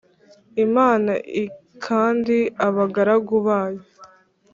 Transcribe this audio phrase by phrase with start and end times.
[0.65, 1.11] Imana
[1.43, 3.83] iknda abagaragu bayo